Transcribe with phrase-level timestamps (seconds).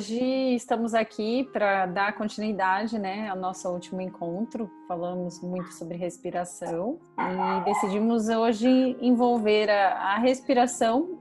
[0.00, 4.70] hoje estamos aqui para dar continuidade né, ao nosso último encontro.
[4.88, 11.18] Falamos muito sobre respiração e decidimos hoje envolver a, a respiração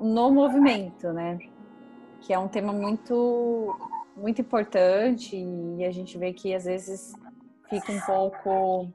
[0.00, 1.38] no movimento, né?
[2.22, 3.78] Que é um tema muito,
[4.16, 7.12] muito importante e a gente vê que às vezes
[7.68, 8.88] fica um pouco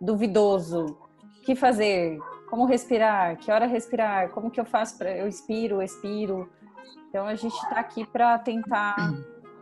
[0.00, 0.96] duvidoso.
[1.40, 2.16] O que fazer?
[2.48, 3.38] Como respirar?
[3.38, 4.28] Que hora respirar?
[4.30, 6.48] Como que eu faço para eu expiro, expiro?
[7.08, 8.96] Então a gente está aqui para tentar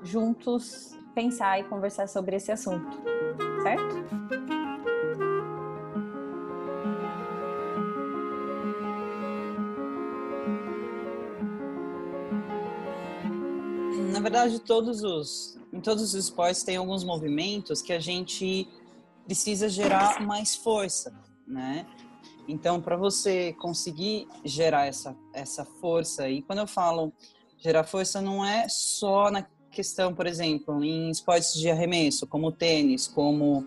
[0.02, 2.98] juntos pensar e conversar sobre esse assunto,
[3.62, 3.94] certo?
[14.12, 18.68] Na verdade, todos os em todos os esportes tem alguns movimentos que a gente
[19.24, 21.14] precisa gerar mais força,
[21.46, 21.86] né?
[22.48, 27.12] Então, para você conseguir gerar essa, essa força, e quando eu falo
[27.66, 32.52] Gerar força não é só na questão, por exemplo, em esportes de arremesso, como o
[32.52, 33.66] tênis, como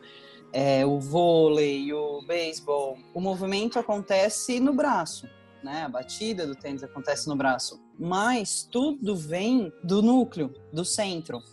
[0.54, 2.98] é, o vôlei, o beisebol.
[3.14, 5.28] O movimento acontece no braço,
[5.62, 5.84] né?
[5.84, 7.78] A batida do tênis acontece no braço.
[8.00, 11.44] Mas tudo vem do núcleo, do centro.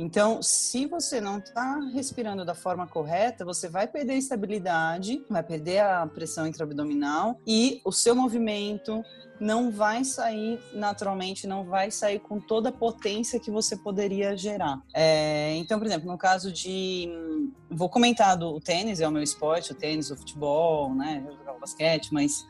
[0.00, 5.42] Então, se você não está respirando da forma correta, você vai perder a estabilidade, vai
[5.42, 9.04] perder a pressão intraabdominal e o seu movimento
[9.38, 14.80] não vai sair naturalmente, não vai sair com toda a potência que você poderia gerar.
[14.94, 17.08] É, então, por exemplo, no caso de.
[17.70, 21.22] Vou comentar do tênis, é o meu esporte, o tênis, o futebol, né?
[21.26, 22.46] Eu jogava basquete, mas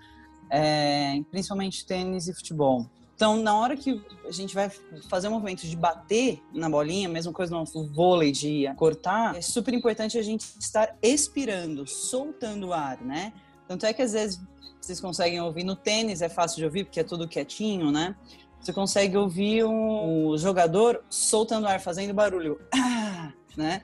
[0.50, 2.86] é, principalmente tênis e futebol.
[3.20, 4.72] Então, na hora que a gente vai
[5.10, 9.74] fazer um movimento de bater na bolinha, mesma coisa no vôlei de cortar, é super
[9.74, 13.34] importante a gente estar expirando, soltando o ar, né?
[13.68, 14.40] Tanto é que às vezes
[14.80, 18.16] vocês conseguem ouvir no tênis, é fácil de ouvir porque é tudo quietinho, né?
[18.58, 22.58] Você consegue ouvir um jogador soltando ar, fazendo barulho,
[23.54, 23.82] né?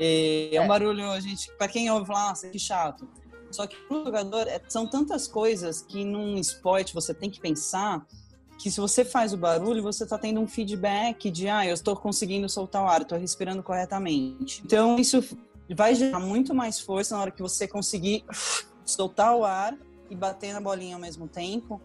[0.00, 0.66] E é um é.
[0.66, 3.08] barulho, a gente, para quem ouve falar, nossa, que chato.
[3.52, 8.04] Só que o jogador, é, são tantas coisas que num esporte você tem que pensar
[8.58, 11.94] que se você faz o barulho, você está tendo um feedback de, ah, eu estou
[11.94, 14.60] conseguindo soltar o ar, estou respirando corretamente.
[14.64, 15.24] Então, isso
[15.74, 18.24] vai gerar muito mais força na hora que você conseguir
[18.84, 19.78] soltar o ar
[20.10, 21.80] e bater na bolinha ao mesmo tempo.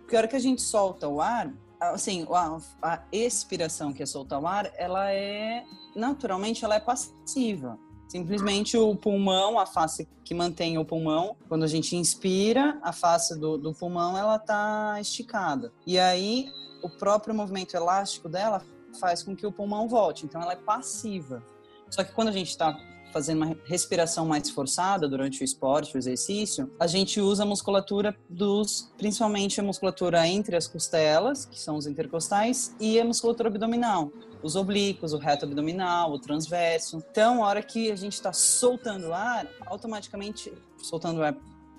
[0.00, 1.50] Porque a hora que a gente solta o ar,
[1.80, 5.64] assim, a, a expiração, que é soltar o ar, ela é,
[5.96, 7.78] naturalmente, ela é passiva.
[8.08, 13.38] Simplesmente o pulmão, a face que mantém o pulmão, quando a gente inspira, a face
[13.38, 15.70] do, do pulmão ela tá esticada.
[15.86, 16.48] E aí
[16.82, 18.64] o próprio movimento elástico dela
[18.98, 20.24] faz com que o pulmão volte.
[20.24, 21.42] Então ela é passiva.
[21.90, 22.78] Só que quando a gente está
[23.12, 28.16] fazendo uma respiração mais forçada durante o esporte, o exercício, a gente usa a musculatura
[28.28, 34.12] dos, principalmente a musculatura entre as costelas, que são os intercostais, e a musculatura abdominal,
[34.42, 37.02] os oblíquos, o reto abdominal, o transverso.
[37.10, 41.36] Então, a hora que a gente está soltando o ar, automaticamente, soltando o ar,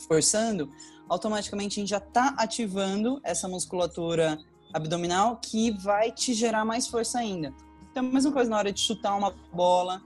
[0.07, 0.69] forçando,
[1.07, 4.37] automaticamente a gente já está ativando essa musculatura
[4.73, 7.53] abdominal que vai te gerar mais força ainda.
[7.91, 10.01] Então, a mesma coisa na hora de chutar uma bola,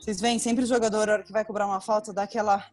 [0.00, 2.64] vocês veem, sempre o jogador, na hora que vai cobrar uma falta, dá aquela.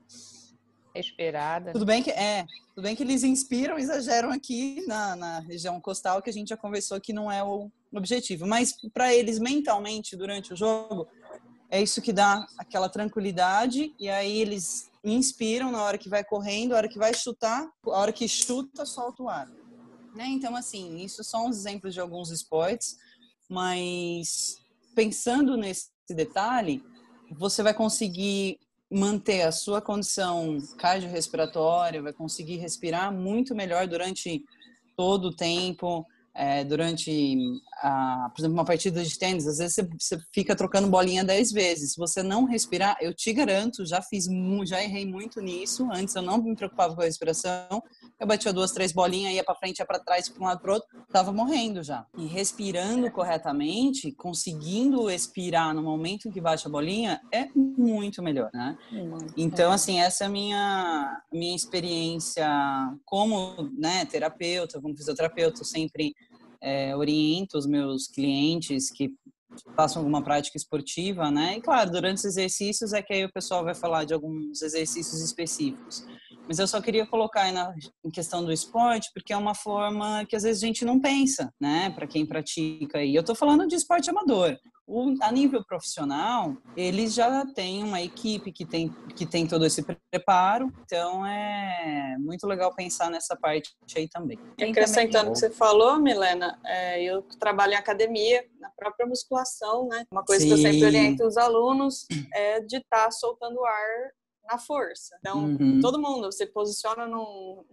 [0.94, 1.74] Esperada.
[1.74, 2.46] Tudo bem que é.
[2.74, 6.58] Tudo bem que eles inspiram, exageram aqui na, na região costal, que a gente já
[6.58, 8.46] conversou que não é o objetivo.
[8.48, 11.08] Mas para eles, mentalmente, durante o jogo,
[11.70, 13.94] é isso que dá aquela tranquilidade.
[14.00, 17.90] E aí eles inspiram na hora que vai correndo, na hora que vai chutar, a
[17.90, 19.50] hora que chuta, solta o ar.
[20.16, 20.28] Né?
[20.28, 22.98] Então, assim, isso são os exemplos de alguns esportes,
[23.50, 24.58] mas
[24.96, 26.82] pensando nesse detalhe,
[27.38, 28.60] você vai conseguir
[28.92, 34.44] manter a sua condição cardiorrespiratória, vai conseguir respirar muito melhor durante
[34.96, 39.84] todo o tempo, é, durante, a, por exemplo, uma partida de tênis, às vezes você,
[39.84, 41.94] você, fica trocando bolinha dez vezes.
[41.94, 44.28] Se você não respirar, eu te garanto, já fiz,
[44.66, 45.88] já errei muito nisso.
[45.94, 47.82] Antes eu não me preocupava com a respiração,
[48.20, 50.74] eu batia duas, três bolinhas, ia para frente, ia para trás, para um lado, para
[50.74, 52.06] outro, tava morrendo já.
[52.18, 58.50] E respirando corretamente, conseguindo expirar no momento em que bate a bolinha, é muito melhor,
[58.54, 58.78] né?
[59.38, 62.46] Então, assim, essa é a minha, minha experiência
[63.06, 66.14] como né, terapeuta, como fisioterapeuta, eu sempre
[66.62, 69.12] é, oriento os meus clientes que
[69.76, 71.58] façam alguma prática esportiva, né?
[71.58, 75.22] E claro, durante os exercícios é que aí o pessoal vai falar de alguns exercícios
[75.22, 76.06] específicos.
[76.48, 77.74] Mas eu só queria colocar aí na
[78.04, 81.52] em questão do esporte, porque é uma forma que às vezes a gente não pensa,
[81.60, 81.90] né?
[81.92, 83.04] Para quem pratica.
[83.04, 84.58] E eu estou falando de esporte amador.
[84.88, 89.84] O, a nível profissional, eles já têm uma equipe que tem, que tem todo esse
[90.12, 94.40] preparo, então é muito legal pensar nessa parte aí também.
[94.62, 100.06] Acrescentando o que você falou, Milena, é, eu trabalho em academia, na própria musculação, né?
[100.12, 100.48] Uma coisa Sim.
[100.50, 104.12] que eu sempre oriento os alunos é de estar tá soltando ar
[104.46, 105.18] na força.
[105.20, 105.80] Então, uhum.
[105.82, 107.66] todo mundo, você posiciona num,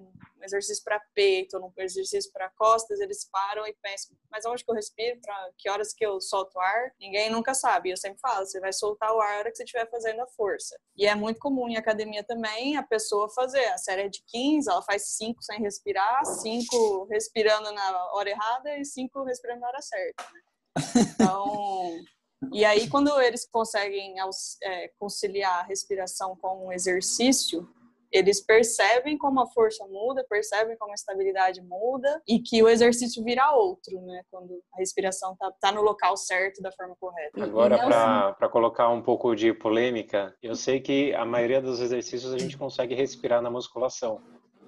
[0.42, 4.74] exercício para peito, num exercício para costas, eles param e pensam, mas onde que eu
[4.74, 5.20] respiro?
[5.20, 6.92] Para que horas que eu solto o ar?
[7.00, 7.90] Ninguém nunca sabe.
[7.90, 10.26] Eu sempre falo, você vai soltar o ar na hora que você estiver fazendo a
[10.26, 10.78] força.
[10.96, 14.82] E é muito comum em academia também a pessoa fazer a série de 15, ela
[14.82, 20.24] faz 5 sem respirar, 5 respirando na hora errada e 5 respirando na hora certa.
[20.32, 20.40] Né?
[21.14, 22.00] Então,
[22.50, 24.14] e aí, quando eles conseguem
[24.62, 27.68] é, conciliar a respiração com o exercício,
[28.12, 33.24] eles percebem como a força muda, percebem como a estabilidade muda e que o exercício
[33.24, 34.22] vira outro, né?
[34.30, 37.42] Quando a respiração tá, tá no local certo da forma correta.
[37.42, 42.38] Agora, para colocar um pouco de polêmica, eu sei que a maioria dos exercícios a
[42.38, 44.20] gente consegue respirar na musculação,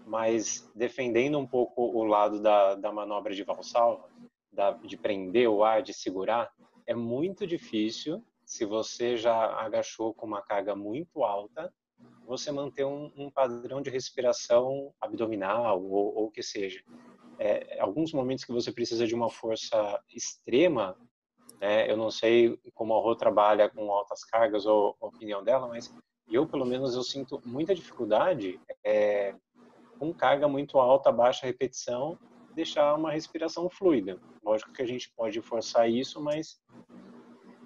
[0.06, 4.08] mas defendendo um pouco o lado da, da manobra de valsalva,
[4.50, 6.50] da, de prender o ar, de segurar,
[6.86, 11.72] é muito difícil, se você já agachou com uma carga muito alta,
[12.26, 16.82] você manter um, um padrão de respiração abdominal ou o que seja.
[17.38, 20.96] É, alguns momentos que você precisa de uma força extrema,
[21.60, 25.66] né, eu não sei como a Rô trabalha com altas cargas ou a opinião dela,
[25.66, 25.92] mas
[26.28, 29.34] eu, pelo menos, eu sinto muita dificuldade é,
[29.98, 32.18] com carga muito alta, baixa repetição,
[32.54, 34.18] deixar uma respiração fluida.
[34.42, 36.60] Lógico que a gente pode forçar isso, mas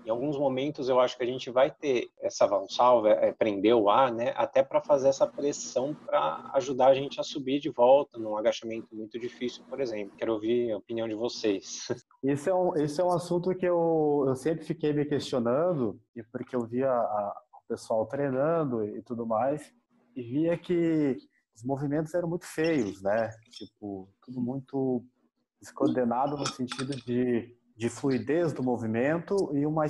[0.08, 3.90] em alguns momentos eu acho que a gente vai ter essa valsalva, é, prender o
[3.90, 8.18] ar, né, até para fazer essa pressão para ajudar a gente a subir de volta
[8.18, 10.16] num agachamento muito difícil, por exemplo.
[10.16, 11.86] Quero ouvir a opinião de vocês.
[12.24, 16.00] Esse é um, esse é um assunto que eu, eu sempre fiquei me questionando,
[16.32, 19.72] porque eu via a, o pessoal treinando e tudo mais,
[20.16, 21.16] e via que
[21.58, 23.30] os movimentos eram muito feios, né?
[23.50, 25.04] Tipo, tudo muito
[25.60, 29.84] descoordenado no sentido de de fluidez do movimento e uma,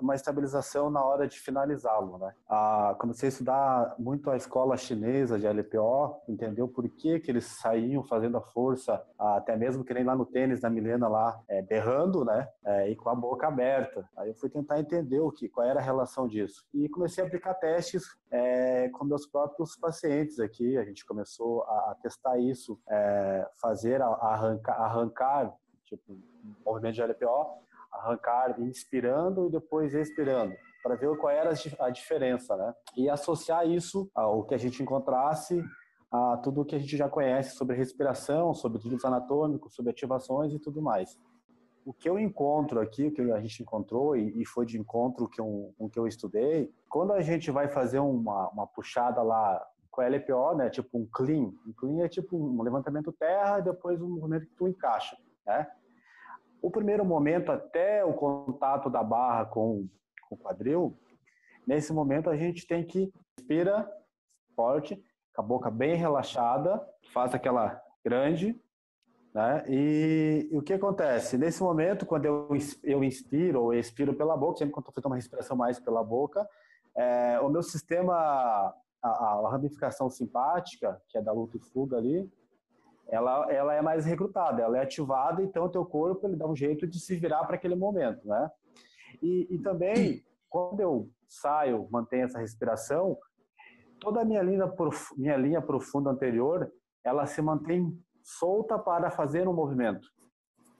[0.00, 2.16] uma estabilização na hora de finalizá-lo.
[2.16, 2.34] Né?
[2.48, 7.44] Ah, comecei a estudar muito a escola chinesa de LPO, entendeu por que, que eles
[7.44, 11.60] saíam fazendo a força, até mesmo que nem lá no tênis da Milena lá, é,
[11.60, 12.48] berrando, né?
[12.64, 14.08] É, e com a boca aberta.
[14.16, 16.66] Aí eu fui tentar entender o que, qual era a relação disso.
[16.72, 20.78] E comecei a aplicar testes é, com meus próprios pacientes aqui.
[20.78, 25.54] A gente começou a, a testar isso, é, fazer a, a arrancar, arrancar
[25.86, 26.18] tipo
[26.64, 32.74] movimento de LPO, arrancar inspirando e depois expirando, para ver qual era a diferença, né?
[32.96, 35.62] E associar isso ao que a gente encontrasse
[36.10, 40.52] a tudo o que a gente já conhece sobre respiração, sobre estudos anatômicos, sobre ativações
[40.52, 41.18] e tudo mais.
[41.84, 45.72] O que eu encontro aqui, o que a gente encontrou e, foi de encontro com
[45.78, 50.08] o que eu estudei, quando a gente vai fazer uma, uma puxada lá com a
[50.08, 54.08] LPO, né, tipo um clean, um clean é tipo um levantamento terra e depois um
[54.08, 55.66] movimento que tu encaixa, né?
[56.60, 59.88] O primeiro momento, até o contato da barra com,
[60.28, 60.98] com o quadril,
[61.66, 63.88] nesse momento a gente tem que respira
[64.54, 65.00] forte,
[65.34, 66.82] com a boca bem relaxada,
[67.12, 68.58] faz aquela grande,
[69.36, 69.62] né?
[69.68, 71.36] E, e, o que acontece?
[71.36, 72.48] Nesse momento, quando eu,
[72.82, 76.48] eu inspiro ou expiro pela boca, sempre quando estou fazendo uma respiração mais pela boca,
[76.96, 78.14] é, o meu sistema,
[79.02, 82.26] a, a, ramificação simpática, que é da luta e fuga ali,
[83.08, 86.56] ela, ela é mais recrutada, ela é ativada, então o teu corpo ele dá um
[86.56, 88.50] jeito de se virar para aquele momento, né?
[89.22, 93.16] E, e também, quando eu saio, mantenho essa respiração,
[94.00, 96.70] toda a minha linha, prof, minha linha profunda anterior,
[97.04, 100.08] ela se mantém solta para fazer um movimento,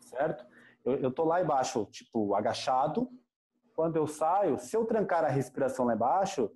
[0.00, 0.44] certo?
[0.84, 3.08] Eu estou lá embaixo, tipo, agachado.
[3.74, 6.50] Quando eu saio, se eu trancar a respiração lá embaixo,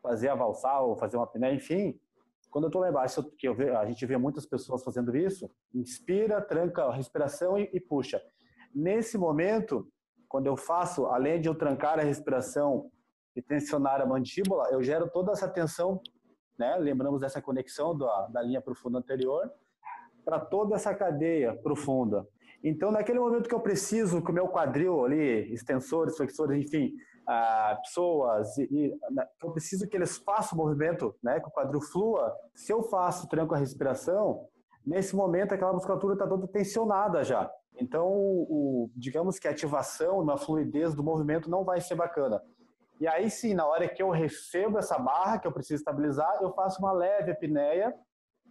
[0.00, 1.98] fazer a valsar ou fazer uma apneia, enfim,
[2.52, 6.40] quando eu estou lá embaixo, que eu a gente vê muitas pessoas fazendo isso, inspira,
[6.40, 8.22] tranca a respiração e, e puxa.
[8.74, 9.88] Nesse momento,
[10.28, 12.90] quando eu faço, além de eu trancar a respiração
[13.34, 16.00] e tensionar a mandíbula, eu gero toda essa tensão,
[16.58, 16.76] né?
[16.76, 19.50] Lembramos dessa conexão da, da linha profunda anterior
[20.22, 22.28] para toda essa cadeia profunda.
[22.62, 26.94] Então, naquele momento que eu preciso que o meu quadril ali, extensores, flexores, enfim,
[27.32, 31.50] ah, pessoas e, e né, eu preciso que eles façam o movimento, né, que o
[31.50, 32.34] quadril flua.
[32.54, 34.46] Se eu faço tranco a respiração,
[34.84, 37.50] nesse momento aquela musculatura está toda tensionada já.
[37.80, 42.42] Então, o, digamos que a ativação na fluidez do movimento não vai ser bacana.
[43.00, 46.52] E aí sim, na hora que eu recebo essa barra que eu preciso estabilizar, eu
[46.52, 47.94] faço uma leve apneia,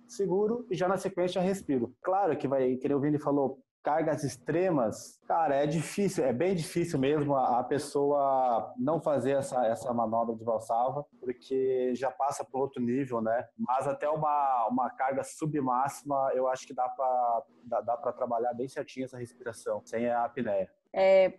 [0.07, 1.93] seguro e já na sequência respiro.
[2.01, 6.99] Claro que vai, que o Vini falou, cargas extremas, cara, é difícil, é bem difícil
[6.99, 12.59] mesmo a, a pessoa não fazer essa, essa manobra de valsalva, porque já passa para
[12.59, 13.47] outro nível, né?
[13.57, 18.67] Mas até uma, uma carga submáxima, eu acho que dá para dá, dá trabalhar bem
[18.67, 20.69] certinho essa respiração, sem a apneia.
[20.93, 21.33] É,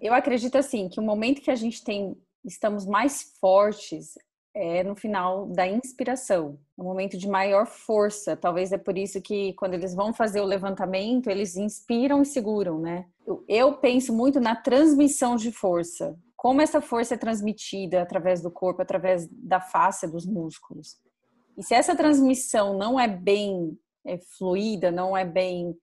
[0.00, 4.14] eu acredito assim que o momento que a gente tem estamos mais fortes
[4.54, 8.36] é no final da inspiração, no momento de maior força.
[8.36, 12.78] Talvez é por isso que quando eles vão fazer o levantamento, eles inspiram e seguram,
[12.78, 13.06] né?
[13.48, 16.18] Eu penso muito na transmissão de força.
[16.36, 20.96] Como essa força é transmitida através do corpo, através da face dos músculos.
[21.56, 25.74] E se essa transmissão não é bem é, fluida, não é bem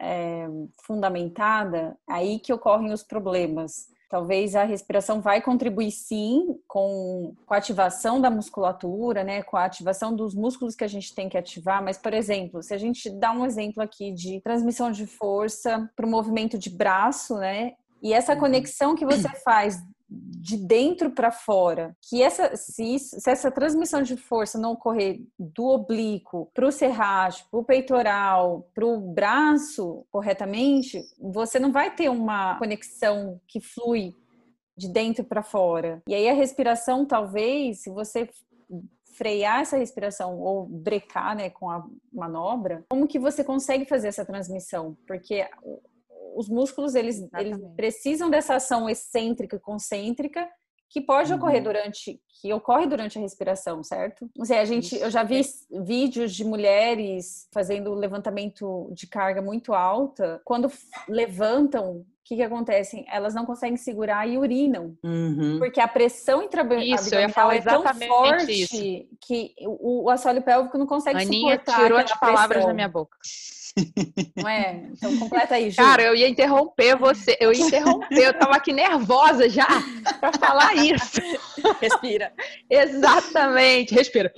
[0.00, 0.46] é,
[0.84, 7.58] fundamentada, aí que ocorrem os problemas Talvez a respiração vai contribuir sim com, com a
[7.58, 9.42] ativação da musculatura, né?
[9.42, 11.82] Com a ativação dos músculos que a gente tem que ativar.
[11.84, 16.06] Mas, por exemplo, se a gente dá um exemplo aqui de transmissão de força para
[16.06, 17.72] o movimento de braço, né?
[18.02, 18.40] E essa uhum.
[18.40, 19.78] conexão que você faz
[20.10, 25.66] de dentro para fora, que essa se, se, essa transmissão de força não ocorrer do
[25.66, 32.08] oblíquo para o serrágio, para o peitoral, para o braço corretamente, você não vai ter
[32.08, 34.14] uma conexão que flui
[34.76, 36.00] de dentro para fora.
[36.06, 38.28] E aí a respiração, talvez, se você
[39.18, 44.24] frear essa respiração ou brecar, né, com a manobra, como que você consegue fazer essa
[44.24, 44.96] transmissão?
[45.06, 45.44] Porque
[46.38, 50.48] os músculos eles, eles precisam dessa ação excêntrica e concêntrica
[50.88, 51.38] que pode uhum.
[51.38, 54.30] ocorrer durante que ocorre durante a respiração, certo?
[54.36, 55.40] Não sei, a gente eu já vi
[55.84, 60.70] vídeos de mulheres fazendo levantamento de carga muito alta, quando
[61.08, 63.04] levantam o que, que acontece?
[63.10, 64.96] Elas não conseguem segurar e urinam.
[65.02, 65.58] Uhum.
[65.58, 69.08] Porque a pressão intraabdominal é tão forte isso.
[69.20, 73.16] que o, o assoalho pélvico não consegue Aninha suportar tirou as palavras da minha boca.
[74.36, 74.88] Não é?
[74.92, 75.76] Então completa aí, Ju.
[75.76, 77.36] Cara, eu ia interromper você.
[77.40, 78.26] Eu ia interromper.
[78.26, 79.66] Eu tava aqui nervosa já
[80.20, 81.20] para falar isso.
[81.80, 82.32] Respira.
[82.68, 83.94] Exatamente.
[83.94, 84.32] Respira.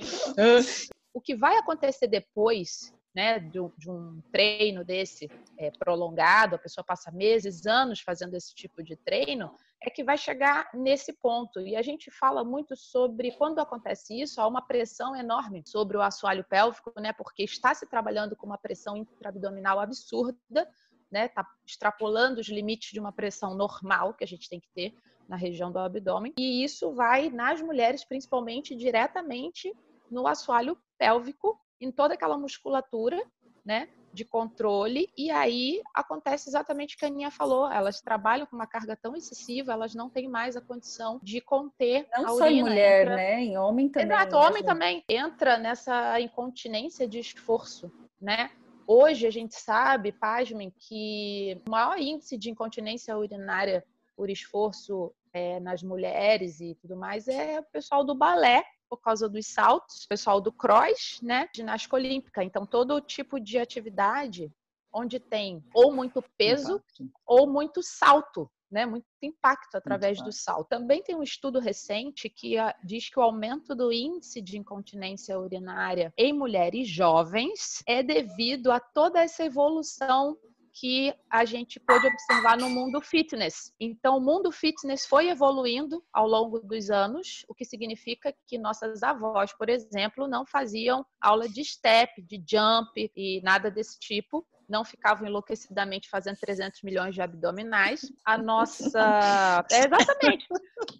[1.13, 6.83] O que vai acontecer depois né, de, de, um treino desse é, prolongado, a pessoa
[6.83, 11.59] passa meses, anos fazendo esse tipo de treino, é que vai chegar nesse ponto.
[11.59, 16.01] E a gente fala muito sobre quando acontece isso, há uma pressão enorme sobre o
[16.01, 20.69] assoalho pélvico, né, porque está se trabalhando com uma pressão intraabdominal absurda,
[21.11, 24.93] né, está extrapolando os limites de uma pressão normal que a gente tem que ter
[25.27, 26.33] na região do abdômen.
[26.37, 29.73] E isso vai nas mulheres, principalmente diretamente
[30.09, 33.19] no assoalho pélvico, em toda aquela musculatura,
[33.65, 33.89] né?
[34.13, 37.71] De controle, e aí acontece exatamente o que a Aninha falou.
[37.71, 42.07] Elas trabalham com uma carga tão excessiva, elas não têm mais a condição de conter
[42.17, 42.31] não a urina.
[42.31, 43.15] Não só em mulher, entra...
[43.15, 43.41] né?
[43.41, 44.07] Em homem também.
[44.07, 48.51] Exato, né, homem também entra nessa incontinência de esforço, né?
[48.85, 53.85] Hoje a gente sabe, pasmem, que o maior índice de incontinência urinária
[54.17, 59.29] por esforço é, nas mulheres e tudo mais é o pessoal do balé, por causa
[59.29, 61.47] dos saltos, pessoal do cross, né?
[61.55, 62.43] Ginástica olímpica.
[62.43, 64.51] Então, todo tipo de atividade
[64.93, 67.09] onde tem ou muito peso impacto.
[67.25, 68.85] ou muito salto, né?
[68.85, 70.67] Muito impacto através muito do salto.
[70.67, 75.39] Também tem um estudo recente que ah, diz que o aumento do índice de incontinência
[75.39, 80.37] urinária em mulheres jovens é devido a toda essa evolução
[80.73, 83.73] que a gente pôde observar no mundo fitness.
[83.79, 89.03] Então, o mundo fitness foi evoluindo ao longo dos anos, o que significa que nossas
[89.03, 94.85] avós, por exemplo, não faziam aula de step, de jump e nada desse tipo, não
[94.85, 98.11] ficavam enlouquecidamente fazendo 300 milhões de abdominais.
[98.25, 99.01] A nossa.
[99.71, 100.47] É, exatamente.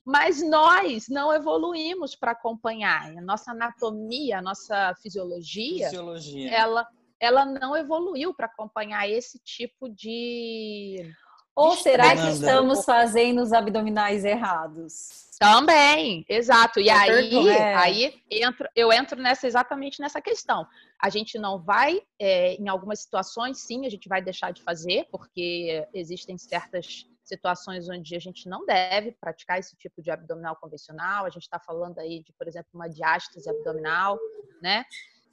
[0.06, 3.18] Mas nós não evoluímos para acompanhar.
[3.18, 6.52] A nossa anatomia, a nossa fisiologia, fisiologia.
[6.54, 6.88] ela
[7.22, 10.98] ela não evoluiu para acompanhar esse tipo de.
[11.56, 15.30] Ou será que estamos fazendo os abdominais errados?
[15.38, 16.80] Também, exato.
[16.80, 17.76] E aí, é.
[17.76, 20.66] aí entro, eu entro nessa exatamente nessa questão.
[21.00, 25.08] A gente não vai, é, em algumas situações, sim, a gente vai deixar de fazer,
[25.12, 31.26] porque existem certas situações onde a gente não deve praticar esse tipo de abdominal convencional.
[31.26, 34.20] A gente está falando aí de, por exemplo, uma diástase abdominal,
[34.62, 34.86] né?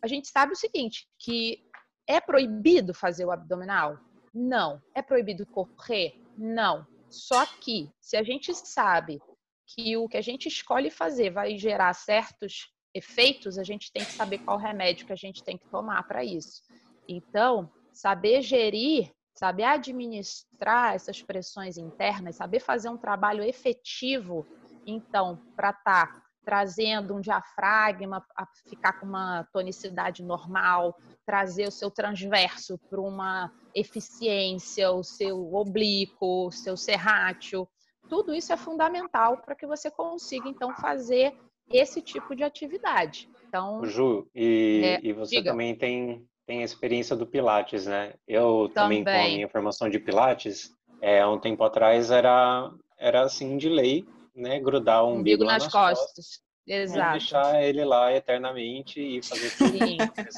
[0.02, 1.68] A gente sabe o seguinte, que
[2.09, 3.99] é proibido fazer o abdominal?
[4.35, 4.81] Não.
[4.95, 6.15] É proibido correr?
[6.37, 6.87] Não.
[7.11, 9.21] Só que, se a gente sabe
[9.67, 14.12] que o que a gente escolhe fazer vai gerar certos efeitos, a gente tem que
[14.12, 16.62] saber qual remédio que a gente tem que tomar para isso.
[17.07, 24.47] Então, saber gerir, saber administrar essas pressões internas, saber fazer um trabalho efetivo,
[24.87, 31.71] então, para estar tá trazendo um diafragma a ficar com uma tonicidade normal, trazer o
[31.71, 37.69] seu transverso para uma eficiência, o seu oblíquo, o seu serrátil.
[38.09, 41.37] Tudo isso é fundamental para que você consiga, então, fazer
[41.71, 43.28] esse tipo de atividade.
[43.47, 45.50] Então, Ju, e, é, e você diga.
[45.50, 48.14] também tem, tem a experiência do Pilates, né?
[48.26, 50.71] Eu também, também com a minha formação de Pilates,
[51.02, 54.07] é, um tempo atrás era, era assim de lei,
[54.38, 54.61] né?
[54.61, 56.07] Grudar um umbigo, umbigo nas, nas costas.
[56.07, 56.48] costas.
[56.69, 57.13] Exato.
[57.13, 59.79] deixar ele lá eternamente e fazer tudo.
[59.79, 59.97] Sim.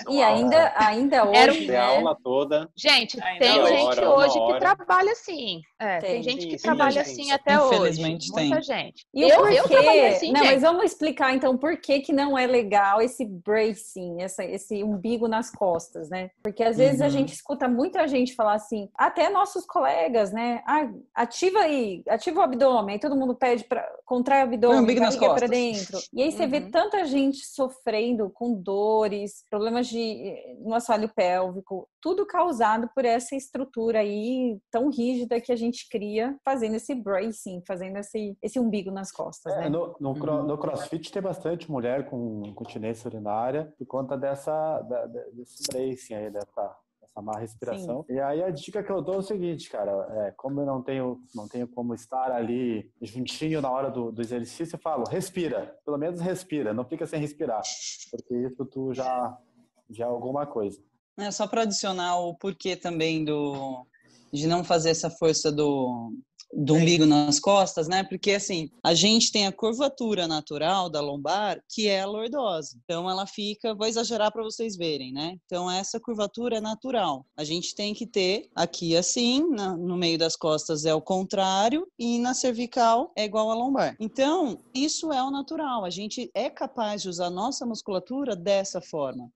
[0.09, 1.77] E ainda, ainda hoje, Era né?
[1.77, 2.69] a aula toda.
[2.77, 5.61] Gente, ainda tem gente hora, hoje que trabalha assim.
[5.79, 8.35] É, tem, tem, gente que trabalha assim até Infelizmente hoje.
[8.35, 8.49] tem.
[8.49, 9.07] Muita gente.
[9.13, 10.53] E eu, eu trabalho assim, Não, gente.
[10.53, 15.27] mas vamos explicar então por que que não é legal esse bracing, essa, esse umbigo
[15.27, 16.31] nas costas, né?
[16.43, 17.07] Porque às vezes uhum.
[17.07, 20.63] a gente escuta muita gente falar assim, até nossos colegas, né?
[20.67, 25.47] Ah, ativa aí, ativa o abdômen, aí todo mundo pede para contrai o abdômen, para
[25.47, 25.99] dentro.
[26.13, 26.51] E aí você uhum.
[26.51, 33.37] vê tanta gente sofrendo com dores, problemas de no assoalho pélvico, tudo causado por essa
[33.37, 38.91] estrutura aí tão rígida que a gente cria fazendo esse bracing, fazendo esse, esse umbigo
[38.91, 39.53] nas costas.
[39.55, 39.69] É, né?
[39.69, 40.43] no, no, uhum.
[40.45, 46.31] no, crossfit tem bastante mulher com continência urinária por conta dessa, da, desse bracing aí,
[46.31, 46.77] dessa
[47.23, 48.05] má respiração.
[48.07, 48.15] Sim.
[48.15, 49.91] E aí a dica que eu dou é o seguinte, cara,
[50.27, 54.21] é, como eu não tenho, não tenho como estar ali juntinho na hora do, do
[54.21, 57.63] exercício, eu falo, respira, pelo menos respira, não fica sem respirar,
[58.11, 59.39] porque isso tu já,
[59.89, 60.81] já é alguma coisa.
[61.19, 63.87] É, só para adicionar o porquê também do
[64.33, 66.13] de não fazer essa força do,
[66.53, 68.03] do umbigo nas costas, né?
[68.03, 72.79] Porque assim, a gente tem a curvatura natural da lombar, que é a lordose.
[72.85, 75.37] Então ela fica, vou exagerar para vocês verem, né?
[75.47, 77.25] Então essa curvatura é natural.
[77.37, 81.87] A gente tem que ter aqui assim, na, no meio das costas é o contrário
[81.99, 83.97] e na cervical é igual a lombar.
[84.01, 85.85] Então, isso é o natural.
[85.85, 89.31] A gente é capaz de usar a nossa musculatura dessa forma.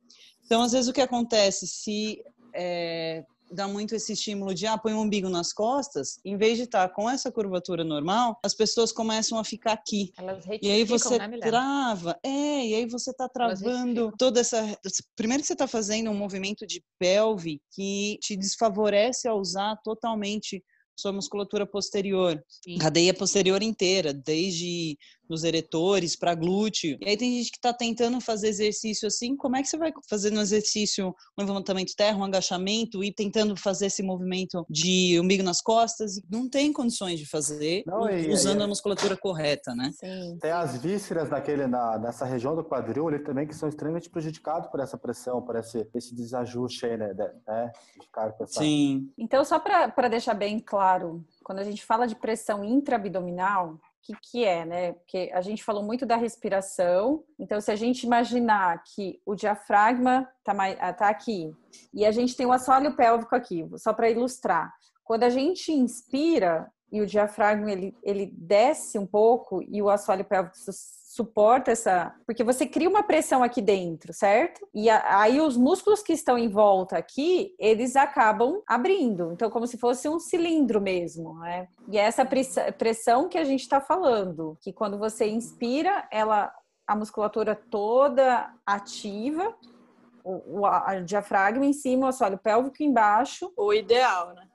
[0.45, 2.23] Então, às vezes o que acontece se
[2.55, 6.57] é, dá muito esse estímulo de ah, põe o um umbigo nas costas, em vez
[6.57, 10.13] de estar com essa curvatura normal, as pessoas começam a ficar aqui.
[10.61, 14.77] e aí você né, trava, é, e aí você está travando toda essa.
[15.17, 20.63] Primeiro que você está fazendo um movimento de pelve que te desfavorece a usar totalmente
[20.97, 22.79] sua musculatura posterior, Sim.
[22.79, 24.97] cadeia posterior inteira, desde
[25.29, 26.99] nos eretores para glúteo.
[27.01, 29.93] E aí tem gente que está tentando fazer exercício assim, como é que você vai
[30.09, 35.43] fazer no exercício um levantamento terra, um agachamento e tentando fazer esse movimento de umbigo
[35.43, 36.21] nas costas?
[36.31, 39.93] Não tem condições de fazer Não, e, usando e, a musculatura correta, né?
[39.99, 40.39] Sim.
[40.41, 44.71] Tem as vísceras naquele, na, nessa região do quadril ali também que são extremamente prejudicados
[44.71, 47.15] por essa pressão, por esse, esse desajuste aí, né?
[47.47, 47.73] né?
[48.01, 49.11] De Sim.
[49.19, 54.45] Então, só para deixar bem claro, quando a gente fala de pressão intraabdominal, que, que
[54.45, 54.93] é, né?
[54.93, 57.25] Porque a gente falou muito da respiração.
[57.39, 61.55] Então, se a gente imaginar que o diafragma está ah, tá aqui
[61.93, 64.73] e a gente tem o assoalho pélvico aqui, só para ilustrar.
[65.03, 70.25] Quando a gente inspira e o diafragma ele, ele desce um pouco e o assoalho
[70.25, 70.57] pélvico
[71.15, 72.13] suporta essa.
[72.27, 74.67] Porque você cria uma pressão aqui dentro, certo?
[74.75, 79.31] E aí os músculos que estão em volta aqui, eles acabam abrindo.
[79.33, 81.69] Então, como se fosse um cilindro mesmo, né?
[81.89, 82.27] E é essa
[82.77, 86.53] pressão que a gente está falando, que quando você inspira, ela
[86.87, 89.55] a musculatura toda ativa,
[90.23, 93.53] o, o a, diafragma em cima, o assoalho pélvico embaixo.
[93.57, 94.49] O ideal, né?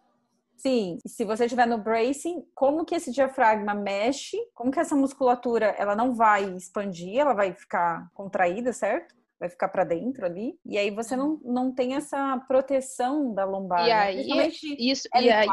[0.59, 5.67] Sim, se você estiver no bracing, como que esse diafragma mexe, como que essa musculatura
[5.77, 9.15] ela não vai expandir, ela vai ficar contraída, certo?
[9.39, 13.85] Vai ficar para dentro ali, e aí você não, não tem essa proteção da lombar.
[13.85, 13.93] E né?
[13.93, 15.47] aí, isso, L4, e aí...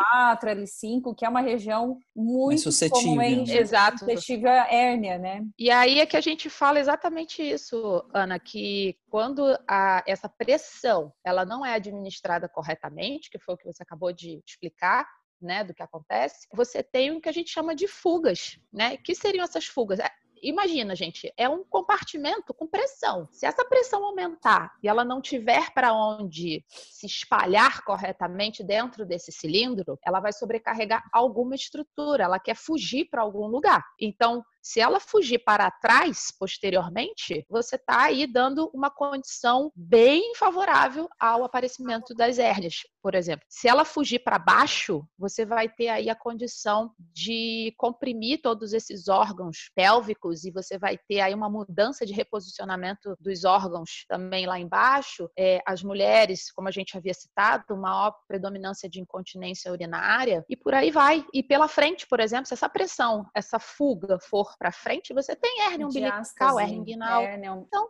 [0.56, 3.02] L5, que é uma região muito suscetível.
[3.02, 4.00] comumente Exato.
[4.00, 5.44] suscetível à hérnia, né?
[5.58, 11.12] E aí é que a gente fala exatamente isso, Ana, que quando a, essa pressão
[11.24, 15.06] ela não é administrada corretamente, que foi o que você acabou de explicar,
[15.40, 18.96] né, do que acontece, você tem o que a gente chama de fugas, né?
[18.96, 19.98] Que seriam essas fugas?
[20.46, 23.28] Imagina, gente, é um compartimento com pressão.
[23.32, 29.32] Se essa pressão aumentar e ela não tiver para onde se espalhar corretamente dentro desse
[29.32, 33.84] cilindro, ela vai sobrecarregar alguma estrutura, ela quer fugir para algum lugar.
[34.00, 41.08] Então, se ela fugir para trás, posteriormente, você está aí dando uma condição bem favorável
[41.20, 43.46] ao aparecimento das hérnias, por exemplo.
[43.48, 49.06] Se ela fugir para baixo, você vai ter aí a condição de comprimir todos esses
[49.06, 54.58] órgãos pélvicos e você vai ter aí uma mudança de reposicionamento dos órgãos também lá
[54.58, 55.30] embaixo.
[55.38, 60.74] É, as mulheres, como a gente havia citado, maior predominância de incontinência urinária e por
[60.74, 61.24] aí vai.
[61.32, 65.62] E pela frente, por exemplo, se essa pressão, essa fuga for para frente, você tem
[65.62, 67.22] hérnia umbilical, hérnia inguinal.
[67.22, 67.50] Hérnia.
[67.66, 67.88] Então,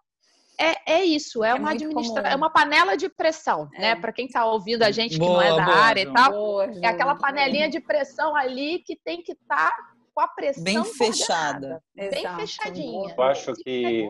[0.59, 2.22] é, é isso, é, É uma administra...
[2.22, 2.33] comum.
[2.33, 3.81] é uma panela de pressão, É.
[3.81, 3.96] né?
[3.96, 6.33] Para quem está ouvindo a gente que Boa, não é da boa, área e tal,
[6.33, 9.74] Boa, é aquela panelinha de pressão ali que tem que estar
[10.14, 11.83] com a pressão Bem fechada.
[11.94, 12.40] bem Exato.
[12.40, 13.14] fechadinha.
[13.14, 14.09] Eu acho que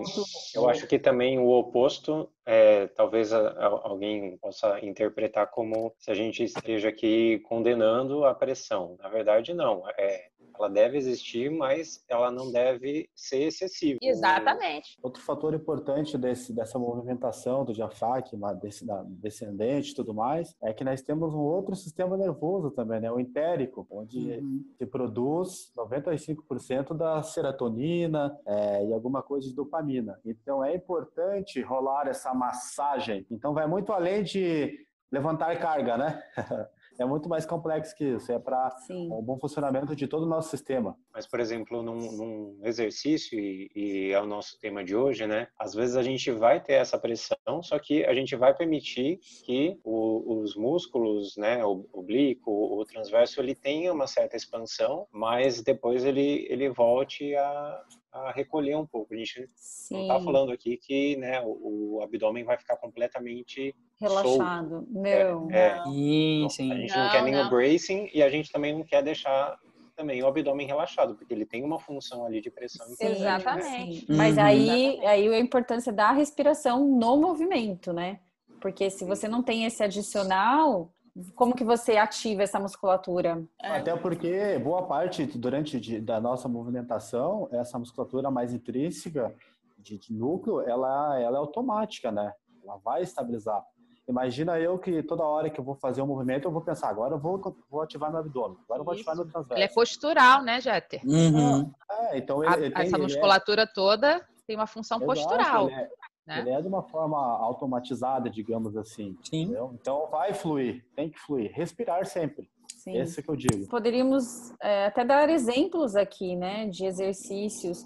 [0.54, 6.08] eu acho que também o oposto é, talvez a- a- alguém possa interpretar como se
[6.12, 8.94] a gente esteja aqui condenando a pressão.
[9.00, 9.82] Na verdade, não.
[9.98, 13.98] É, ela deve existir, mas ela não deve ser excessiva.
[14.02, 14.98] Exatamente.
[15.02, 20.72] Outro fator importante desse, dessa movimentação do diafragma, desse, da, descendente e tudo mais, é
[20.72, 23.10] que nós temos um outro sistema nervoso também, né?
[23.10, 24.64] o entérico, onde Uhum.
[24.76, 30.18] se produz 95% da serotonina é, e alguma coisa de dopamina.
[30.24, 33.26] Então é importante rolar essa massagem.
[33.30, 36.22] Então vai muito além de levantar carga, né?
[36.98, 38.32] É muito mais complexo que isso.
[38.32, 38.74] É para
[39.10, 40.96] o bom funcionamento de todo o nosso sistema.
[41.12, 45.48] Mas, por exemplo, num, num exercício, e, e é o nosso tema de hoje, né?
[45.58, 49.78] Às vezes a gente vai ter essa pressão, só que a gente vai permitir que
[49.84, 56.04] o- os músculos, né, o oblíquo, o transverso, ele tenha uma certa expansão, mas depois
[56.04, 57.82] ele, ele volte a,
[58.24, 59.14] a recolher um pouco.
[59.14, 60.02] A gente não Sim.
[60.02, 64.86] está falando aqui que né, o, o abdômen vai ficar completamente Relaxado.
[64.90, 65.50] Não.
[65.50, 66.72] É, Sim, sim.
[66.72, 67.46] a gente não, Não, quer nem não.
[67.46, 69.58] o bracing e a gente também não quer deixar
[69.96, 73.16] também o abdômen relaxado, porque ele tem uma função ali de pressão importante, né?
[73.16, 74.00] Exatamente.
[74.00, 74.06] Sim.
[74.10, 74.42] Mas Uhum.
[74.44, 75.06] aí, Exatamente.
[75.06, 78.20] aí a importância da respiração no movimento, né?
[78.60, 80.92] Porque se você não tem esse adicional,
[81.34, 83.42] como que você ativa essa musculatura?
[83.62, 83.78] É.
[83.78, 89.34] Até porque boa parte durante de- da nossa movimentação, essa musculatura mais intrínseca
[89.78, 92.32] de, de núcleo, ela, ela é automática, né?
[92.62, 93.64] Ela vai estabilizar.
[94.08, 97.14] Imagina eu que toda hora que eu vou fazer um movimento, eu vou pensar, agora
[97.14, 99.54] eu vou, vou ativar meu abdômen, agora eu vou ativar meu transverso.
[99.54, 101.00] Ele é postural, né, Jeter?
[101.04, 101.72] Uhum.
[101.90, 105.12] É, então ele, A- ele tem, essa ele é- musculatura toda tem uma função Exato,
[105.12, 105.66] postural.
[105.68, 105.88] Ele é,
[106.26, 106.40] né?
[106.40, 109.16] ele é de uma forma automatizada, digamos assim.
[109.22, 109.42] Sim.
[109.42, 109.72] entendeu?
[109.80, 111.52] Então vai fluir, tem que fluir.
[111.54, 112.48] Respirar sempre.
[112.76, 112.98] Sim.
[112.98, 113.68] Esse que eu digo.
[113.68, 117.84] Poderíamos é, até dar exemplos aqui, né, de exercícios,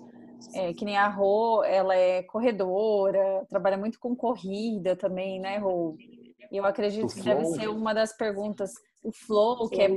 [0.55, 5.96] é, que nem a Rô, ela é corredora, trabalha muito com corrida também, né, Rô?
[6.50, 7.55] E eu acredito O que deve flow.
[7.55, 8.70] ser uma das perguntas.
[9.03, 9.88] O flow, que é,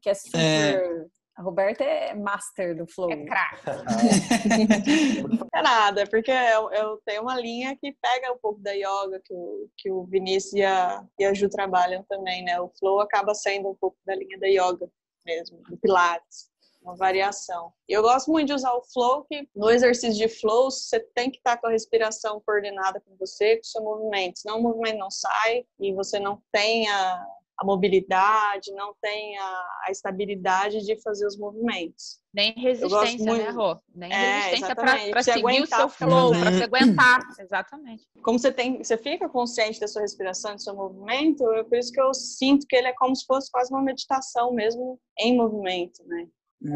[0.00, 1.06] que é super...
[1.38, 3.12] A Roberta é master do flow.
[3.12, 3.62] É craque.
[5.54, 9.20] É nada, é porque eu, eu tenho uma linha que pega um pouco da yoga,
[9.24, 12.60] que o, que o Vinícius e a, e a Ju trabalham também, né?
[12.60, 14.88] O flow acaba sendo um pouco da linha da yoga
[15.24, 16.48] mesmo, do Pilates,
[16.82, 17.72] uma variação.
[17.88, 21.30] E eu gosto muito de usar o flow, que no exercício de flow você tem
[21.30, 24.98] que estar com a respiração coordenada com você, com o seu movimento, senão o movimento
[24.98, 27.26] não sai e você não tem a,
[27.60, 32.20] a mobilidade, não tem a, a estabilidade de fazer os movimentos.
[32.32, 33.76] Nem resistência, né, muito- Rô?
[33.94, 36.40] Nem É, resistência para Se seguir o aguentar seu o flow, flow.
[36.40, 37.20] para se aguentar.
[37.40, 38.04] Exatamente.
[38.22, 41.90] como você tem, você fica consciente da sua respiração, do seu movimento, é por isso
[41.92, 46.02] que eu sinto que ele é como se fosse quase uma meditação mesmo em movimento,
[46.06, 46.28] né?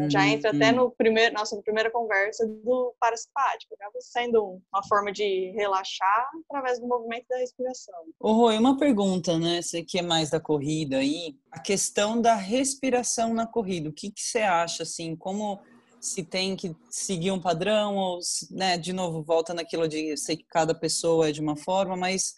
[0.09, 0.75] Já entra até Uhum.
[0.77, 6.87] no primeiro, nossa primeira conversa do parasimpático, acaba sendo uma forma de relaxar através do
[6.87, 7.93] movimento da respiração.
[8.19, 9.61] Ô, Rui, uma pergunta, né?
[9.61, 13.89] Você que é mais da corrida aí, a questão da respiração na corrida.
[13.89, 15.59] O que, que você acha, assim, como
[15.99, 18.19] se tem que seguir um padrão ou,
[18.51, 22.33] né, de novo, volta naquilo de sei que cada pessoa é de uma forma, mas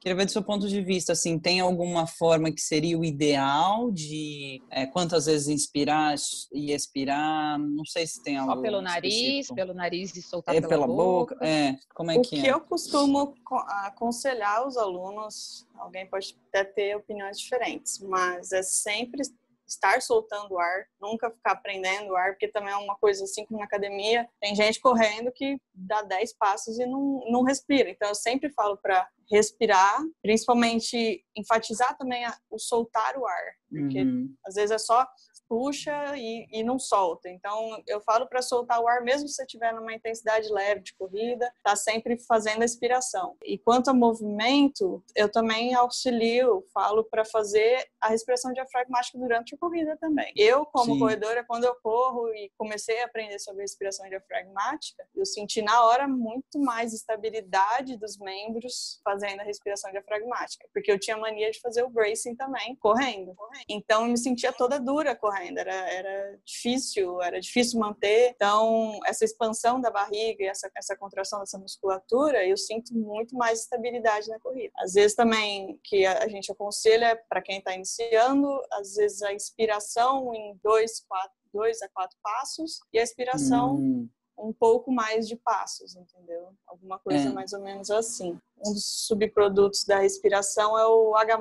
[0.00, 3.90] queria ver do seu ponto de vista, assim, tem alguma forma que seria o ideal
[3.90, 6.14] de é, quantas vezes inspirar
[6.52, 7.58] e expirar?
[7.58, 9.54] Não sei se tem algo Só pelo nariz, específico.
[9.54, 11.34] pelo nariz e soltar É pela, pela boca.
[11.34, 11.46] boca?
[11.46, 12.50] É, como é o que que é?
[12.52, 19.22] eu costumo co- aconselhar os alunos, alguém pode até ter opiniões diferentes, mas é sempre
[19.70, 23.46] estar soltando o ar, nunca ficar prendendo o ar, porque também é uma coisa assim
[23.46, 27.88] como na academia, tem gente correndo que dá 10 passos e não, não respira.
[27.88, 34.02] Então eu sempre falo para respirar, principalmente enfatizar também a- o soltar o ar, porque
[34.02, 34.34] Uhum.
[34.44, 35.06] às vezes é só
[35.50, 37.28] puxa e, e não solta.
[37.28, 40.94] Então, eu falo para soltar o ar, mesmo se você estiver numa intensidade leve de
[40.94, 43.36] corrida, tá sempre fazendo a expiração.
[43.44, 49.58] E quanto ao movimento, eu também auxilio, falo para fazer a respiração diafragmática durante a
[49.58, 50.32] corrida também.
[50.36, 51.00] Eu, como Sim.
[51.00, 56.06] corredora, quando eu corro e comecei a aprender sobre respiração diafragmática, eu senti na hora
[56.06, 61.82] muito mais estabilidade dos membros fazendo a respiração diafragmática, porque eu tinha mania de fazer
[61.82, 63.34] o bracing também, correndo.
[63.68, 68.32] Então, eu me sentia toda dura correndo, era, era difícil, era difícil manter.
[68.34, 73.60] Então, essa expansão da barriga e essa, essa contração dessa musculatura, eu sinto muito mais
[73.60, 74.72] estabilidade na corrida.
[74.78, 79.32] Às vezes também, que a, a gente aconselha para quem está iniciando, às vezes a
[79.32, 84.08] inspiração em dois, quatro, dois a quatro passos e a expiração Hum,
[84.40, 86.48] um pouco mais de passos, entendeu?
[86.66, 87.32] Alguma coisa é.
[87.32, 88.38] mais ou menos assim.
[88.58, 91.38] Um dos subprodutos da respiração é o H+,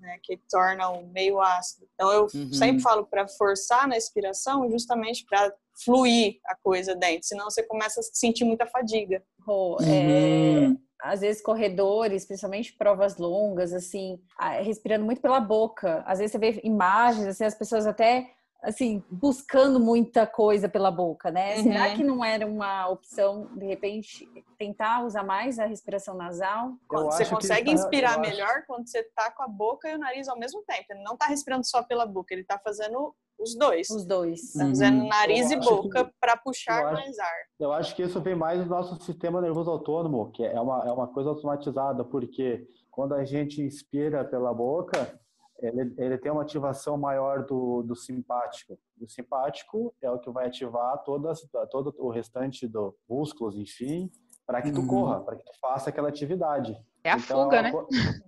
[0.00, 1.86] né, que torna o meio ácido.
[1.94, 2.52] Então eu uhum.
[2.52, 5.52] sempre falo para forçar na expiração, justamente para
[5.84, 9.22] fluir a coisa dentro, senão você começa a sentir muita fadiga.
[9.46, 10.66] Oh, é...
[10.68, 14.20] Uhum às vezes corredores, principalmente provas longas, assim,
[14.62, 16.02] respirando muito pela boca.
[16.06, 18.30] Às vezes você vê imagens, assim, as pessoas até
[18.62, 21.56] assim, buscando muita coisa pela boca, né?
[21.56, 21.62] Uhum.
[21.64, 26.72] Será que não era uma opção, de repente, tentar usar mais a respiração nasal?
[26.88, 27.72] você consegue que...
[27.72, 30.86] inspirar melhor quando você tá com a boca e o nariz ao mesmo tempo.
[30.90, 33.88] Ele não tá respirando só pela boca, ele tá fazendo os dois.
[33.88, 34.52] Os dois.
[34.52, 35.08] Tá fazendo uhum.
[35.08, 36.12] nariz eu e boca que...
[36.20, 36.92] para puxar acho...
[36.92, 37.38] mais ar.
[37.58, 40.92] Eu acho que isso vem mais do nosso sistema nervoso autônomo, que é uma, é
[40.92, 45.18] uma coisa automatizada, porque quando a gente inspira pela boca,
[45.62, 48.78] ele, ele tem uma ativação maior do, do simpático.
[49.00, 54.10] O simpático é o que vai ativar todas, todo o restante dos músculos, enfim,
[54.46, 54.86] para que tu uhum.
[54.86, 56.76] corra, para que tu faça aquela atividade.
[57.04, 57.72] É a então, fuga, é né?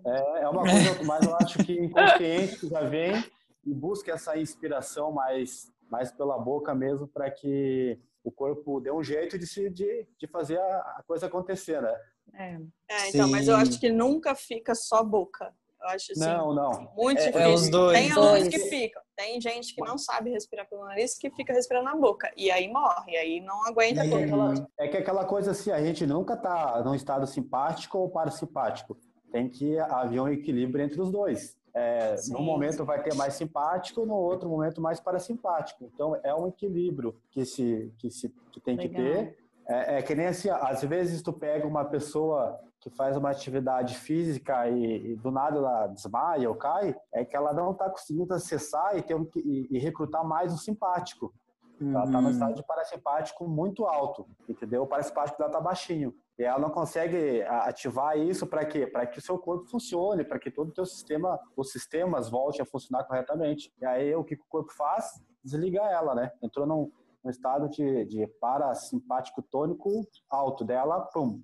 [0.06, 3.24] É, é uma coisa, mas eu acho que inconsciente já vem
[3.64, 9.02] e busca essa inspiração mais, mais pela boca mesmo, para que o corpo dê um
[9.02, 11.94] jeito de, se, de, de fazer a, a coisa acontecer, né?
[12.34, 13.32] É, é então, Sim.
[13.32, 15.52] mas eu acho que nunca fica só boca.
[15.82, 16.92] Eu acho assim, não, não.
[16.96, 17.40] muito é, difícil.
[17.40, 17.98] É os dois.
[17.98, 19.02] Tem alunos que ficam.
[19.16, 22.30] Tem gente que não sabe respirar pelo nariz que fica respirando na boca.
[22.36, 24.04] E aí morre, aí não aguenta.
[24.04, 24.68] É, aquela...
[24.78, 28.96] é que aquela coisa assim, a gente nunca tá num estado simpático ou parasimpático.
[29.32, 31.56] Tem que haver um equilíbrio entre os dois.
[31.74, 35.90] É, sim, no momento vai ter mais simpático, no outro momento mais parasimpático.
[35.92, 38.90] Então é um equilíbrio que se que se que tem Legal.
[38.90, 39.38] que ter.
[39.66, 43.96] É, é, que nem assim, às vezes tu pega uma pessoa que faz uma atividade
[43.96, 48.34] física e, e, do nada ela desmaia ou cai, é que ela não está conseguindo
[48.34, 51.32] acessar e, ter um, e, e recrutar mais o simpático.
[51.80, 51.94] Uhum.
[51.94, 54.82] Ela está no estado de parasimpático muito alto, entendeu?
[54.82, 56.12] O parasimpático dela está baixinho.
[56.36, 58.84] E ela não consegue ativar isso para quê?
[58.84, 62.62] Para que o seu corpo funcione, para que todo o teu sistema, os sistemas voltem
[62.62, 63.72] a funcionar corretamente.
[63.80, 65.22] E aí o que o corpo faz?
[65.44, 66.32] Desliga ela, né?
[66.42, 66.90] Entrou num,
[67.22, 69.88] num estado de, de parasimpático tônico
[70.28, 71.40] alto dela, pum,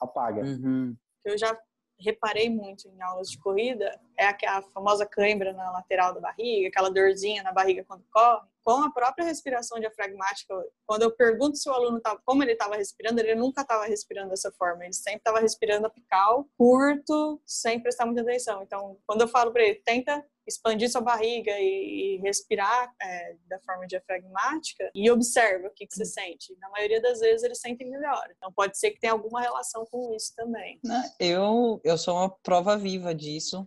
[0.00, 0.42] apaga.
[0.42, 0.96] Uhum.
[1.24, 1.56] Eu já
[2.00, 6.90] reparei muito em aulas de corrida é a famosa cãibra na lateral da barriga, aquela
[6.90, 8.48] dorzinha na barriga quando corre.
[8.62, 10.54] Com a própria respiração diafragmática,
[10.86, 14.28] quando eu pergunto se o aluno tava, como ele estava respirando, ele nunca estava respirando
[14.28, 14.84] dessa forma.
[14.84, 18.62] Ele sempre estava respirando apical, curto, sem prestar muita atenção.
[18.62, 23.58] Então, quando eu falo para ele, tenta expandir sua barriga e, e respirar é, da
[23.60, 26.56] forma diafragmática e observa o que, que você sente.
[26.60, 28.24] Na maioria das vezes eles sentem melhor.
[28.36, 30.78] Então pode ser que tenha alguma relação com isso também.
[30.84, 33.66] Né, eu, eu sou uma prova viva disso.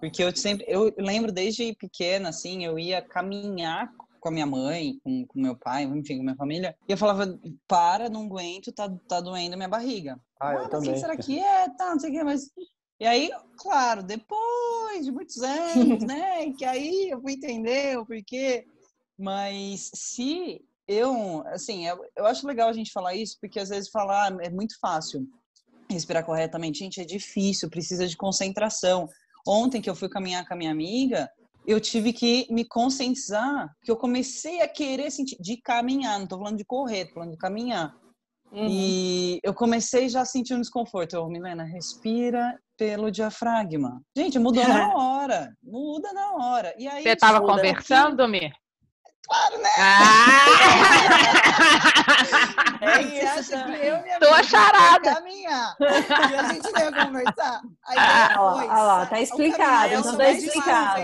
[0.00, 4.98] Porque eu sempre, eu lembro desde pequena, assim, eu ia caminhar com a minha mãe,
[5.02, 8.88] com, com meu pai, enfim, com minha família, e eu falava, para, não aguento, tá,
[9.08, 10.20] tá doendo minha barriga.
[10.40, 10.96] Ah, eu também.
[10.96, 11.68] será que é?
[11.76, 12.50] Tá, não sei o que, mas
[13.00, 18.66] e aí, claro, depois de muitos anos, né, que aí eu fui entender o porquê.
[19.16, 23.90] Mas se eu, assim, eu, eu acho legal a gente falar isso, porque às vezes
[23.90, 25.26] falar é muito fácil
[25.90, 26.80] respirar corretamente.
[26.80, 29.08] Gente, é difícil, precisa de concentração.
[29.46, 31.30] Ontem que eu fui caminhar com a minha amiga,
[31.66, 36.38] eu tive que me conscientizar que eu comecei a querer sentir de caminhar, não tô
[36.38, 37.94] falando de correr, tô falando de caminhar.
[38.50, 38.66] Uhum.
[38.68, 41.14] E eu comecei já a sentir um desconforto.
[41.14, 44.00] Eu, Milena, respira pelo diafragma.
[44.16, 45.52] Gente, mudou na hora.
[45.62, 46.72] Muda na hora.
[46.78, 48.32] E aí, Você estava conversando, aqui...
[48.32, 48.52] Mi?
[49.26, 49.68] Claro, né?
[49.78, 50.46] Ah!
[52.80, 53.54] é isso.
[53.54, 55.16] Eu minha Tô acharada.
[55.16, 55.76] Caminhar.
[55.80, 57.60] E a gente veio conversar.
[57.86, 59.92] Aí ah, depois, olha lá, tá explicado.
[59.92, 61.02] Então tá explicado.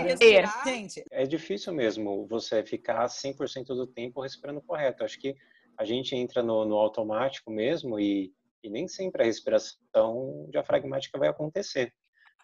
[0.63, 5.03] Gente, é difícil mesmo você ficar 100% do tempo respirando correto.
[5.03, 5.35] Acho que
[5.77, 11.29] a gente entra no, no automático mesmo e, e nem sempre a respiração diafragmática vai
[11.29, 11.93] acontecer.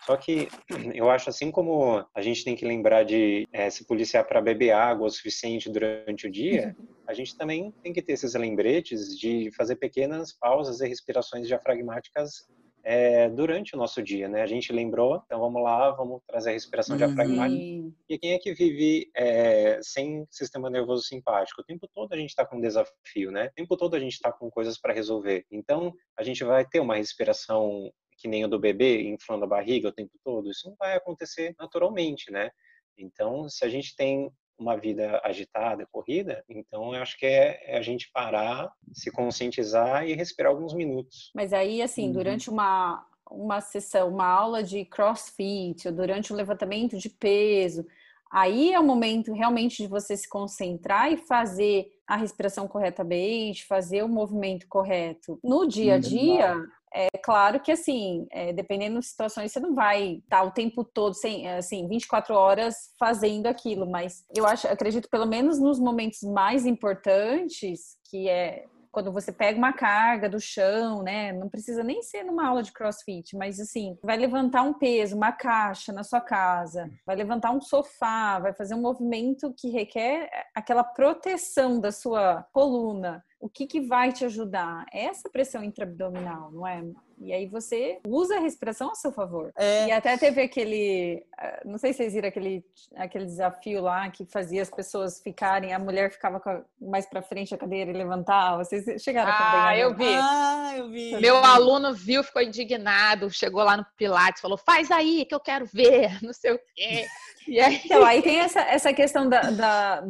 [0.05, 0.47] Só que
[0.95, 4.71] eu acho assim como a gente tem que lembrar de é, se policiar para beber
[4.71, 6.75] água o suficiente durante o dia,
[7.07, 12.47] a gente também tem que ter esses lembretes de fazer pequenas pausas e respirações diafragmáticas
[12.83, 14.41] é, durante o nosso dia, né?
[14.41, 17.05] A gente lembrou, então vamos lá, vamos trazer a respiração uhum.
[17.05, 17.91] diafragmática.
[18.09, 21.61] E quem é que vive é, sem sistema nervoso simpático?
[21.61, 23.47] O tempo todo a gente está com um desafio, né?
[23.47, 25.45] O tempo todo a gente está com coisas para resolver.
[25.51, 29.89] Então, a gente vai ter uma respiração que nem o do bebê, inflando a barriga
[29.89, 30.49] o tempo todo.
[30.49, 32.51] Isso não vai acontecer naturalmente, né?
[32.97, 37.77] Então, se a gente tem uma vida agitada, corrida, então eu acho que é, é,
[37.77, 41.31] a gente parar, se conscientizar e respirar alguns minutos.
[41.33, 42.13] Mas aí, assim, uhum.
[42.13, 47.85] durante uma, uma sessão, uma aula de crossfit, ou durante um levantamento de peso,
[48.31, 54.03] Aí é o momento realmente de você se concentrar e fazer a respiração corretamente, fazer
[54.03, 55.37] o movimento correto.
[55.43, 56.55] No dia a dia,
[56.93, 61.13] é claro que, assim, é, dependendo das situações, você não vai estar o tempo todo,
[61.13, 66.65] sem, assim, 24 horas fazendo aquilo, mas eu acho, acredito, pelo menos nos momentos mais
[66.65, 71.31] importantes, que é quando você pega uma carga do chão, né?
[71.31, 75.31] Não precisa nem ser numa aula de crossfit, mas assim, vai levantar um peso, uma
[75.31, 80.83] caixa na sua casa, vai levantar um sofá, vai fazer um movimento que requer aquela
[80.83, 83.23] proteção da sua coluna.
[83.41, 84.85] O que, que vai te ajudar?
[84.93, 86.83] Essa pressão intraabdominal, não é?
[87.19, 89.51] E aí você usa a respiração a seu favor.
[89.55, 89.87] É.
[89.87, 92.63] E até teve aquele, ah, não sei se vocês viram aquele,
[92.95, 96.39] aquele desafio lá que fazia as pessoas ficarem, a mulher ficava
[96.79, 98.63] mais para frente a cadeira e levantava.
[98.63, 99.67] Vocês chegaram a?
[99.67, 100.05] Ah, eu vi.
[100.07, 101.19] Ah, eu vi.
[101.19, 105.65] Meu aluno viu, ficou indignado, chegou lá no Pilates, falou: "Faz aí que eu quero
[105.65, 107.05] ver", não sei o quê.
[107.47, 110.03] E aí, então, aí tem essa, essa questão da, da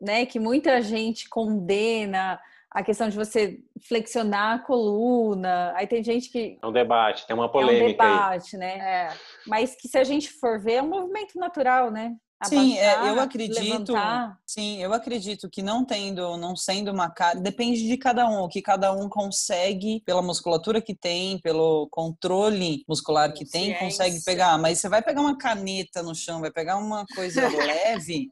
[0.00, 2.38] né, que muita gente condena
[2.74, 5.72] a questão de você flexionar a coluna.
[5.76, 6.58] Aí tem gente que.
[6.60, 7.84] É um debate, tem uma polêmica.
[7.84, 8.60] É um debate, aí.
[8.60, 8.78] né?
[8.78, 9.08] É.
[9.46, 12.16] Mas que se a gente for ver, é um movimento natural, né?
[12.40, 13.62] Abaixar, sim, é, eu acredito.
[13.62, 14.38] Levantar.
[14.44, 18.48] Sim, eu acredito que não tendo, não sendo uma cara, depende de cada um, o
[18.48, 24.58] que cada um consegue pela musculatura que tem, pelo controle muscular que tem, consegue pegar.
[24.58, 28.30] Mas você vai pegar uma caneta no chão, vai pegar uma coisa leve,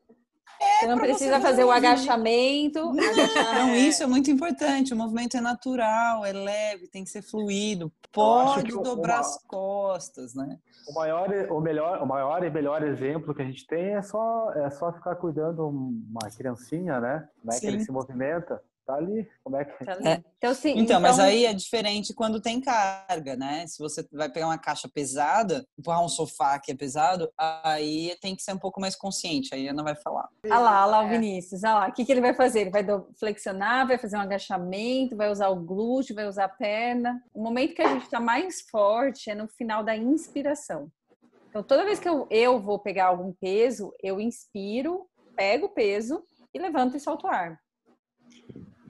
[0.79, 2.92] você não precisa você fazer o agachamento.
[3.55, 4.92] Não, isso é muito importante.
[4.92, 7.92] O movimento é natural, é leve, tem que ser fluido.
[8.11, 10.59] Pode dobrar as costas, né?
[10.88, 14.53] O maior, o melhor, o maior e melhor exemplo que a gente tem é só
[14.55, 17.29] é só ficar cuidando uma criancinha, né?
[17.40, 18.61] Como é que ele se movimenta?
[18.92, 19.85] Tá ali, como é que.
[19.85, 20.22] Tá é.
[20.37, 23.66] Então, sim, então, então, mas aí é diferente quando tem carga, né?
[23.66, 28.37] Se você vai pegar uma caixa pesada, empurrar um sofá que é pesado, aí tem
[28.37, 30.28] que ser um pouco mais consciente, aí não vai falar.
[30.44, 31.11] Olha lá, olha lá o é.
[31.11, 32.61] Vinícius, olha lá, o que, que ele vai fazer?
[32.61, 32.85] Ele vai
[33.18, 37.22] flexionar, vai fazer um agachamento, vai usar o glúteo, vai usar a perna.
[37.33, 40.90] O momento que a gente está mais forte é no final da inspiração.
[41.48, 46.22] Então, toda vez que eu, eu vou pegar algum peso, eu inspiro, pego o peso
[46.52, 47.62] e levanto e solto o ar.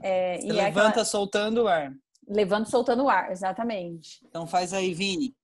[0.02, 1.04] É, Você levanta é aquela...
[1.04, 1.92] soltando o ar.
[2.28, 4.24] Levanta soltando o ar, exatamente.
[4.28, 5.34] Então faz aí, Vini.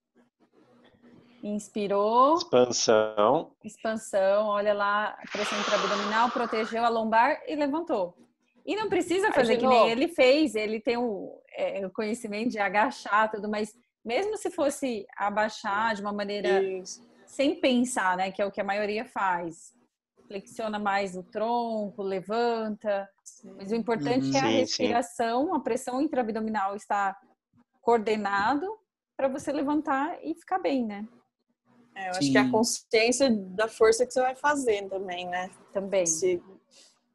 [1.43, 2.37] Inspirou.
[2.37, 3.53] Expansão.
[3.65, 8.15] Expansão, olha lá, pressão intraabdominal, protegeu a lombar e levantou.
[8.67, 12.59] E não precisa fazer que nem ele fez, ele tem o, é, o conhecimento de
[12.59, 13.73] agachar tudo, mas
[14.05, 17.01] mesmo se fosse abaixar de uma maneira Isso.
[17.27, 19.73] sem pensar, né, que é o que a maioria faz,
[20.29, 23.09] flexiona mais o tronco, levanta.
[23.57, 25.57] Mas o importante uhum, é a respiração, sim.
[25.57, 27.19] a pressão intraabdominal está
[27.81, 28.79] coordenado
[29.17, 31.09] para você levantar e ficar bem, né?
[31.97, 32.19] É, eu sim.
[32.21, 35.51] acho que é a consciência da força que você vai fazer também, né?
[35.73, 36.07] Também.
[36.07, 36.41] Se,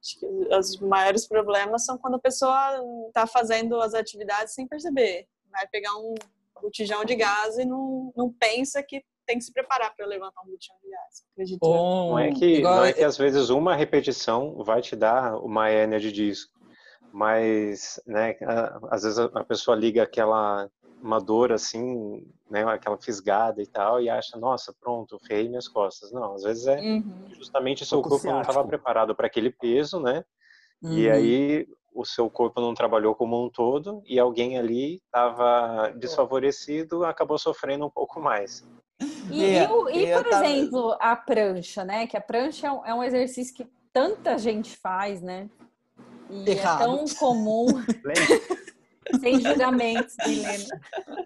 [0.02, 5.28] acho que os maiores problemas são quando a pessoa está fazendo as atividades sem perceber.
[5.49, 6.15] Vai pegar um
[6.62, 10.49] botijão de gás e não, não pensa que tem que se preparar para levantar um
[10.49, 10.89] botijão de.
[11.33, 11.59] Acredito.
[11.63, 15.71] Oh, não é que não é que às vezes uma repetição vai te dar uma
[15.71, 16.49] energy disso,
[17.12, 18.36] mas né,
[18.89, 20.69] às vezes a pessoa liga aquela
[21.03, 26.13] uma dor assim, né, aquela fisgada e tal, e acha, nossa, pronto, ferrei minhas costas.
[26.13, 27.25] Não, às vezes é uhum.
[27.38, 30.23] justamente o seu corpo não estava preparado para aquele peso, né?
[30.81, 30.97] Uhum.
[30.97, 37.03] E aí o seu corpo não trabalhou como um todo e alguém ali estava desfavorecido,
[37.03, 38.65] acabou sofrendo um pouco mais.
[39.31, 42.07] E, e, e, e por exemplo, a prancha, né?
[42.07, 45.49] Que a prancha é um é exercício que tanta gente faz, né?
[46.29, 46.81] E é Errado.
[46.81, 47.67] é tão comum.
[49.19, 50.81] Sem julgamentos, Helena.